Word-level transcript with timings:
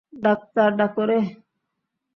Doctor 0.23 0.69
ডাক 0.79 0.95
রে। 1.07 1.19